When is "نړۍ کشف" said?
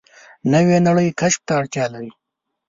0.87-1.41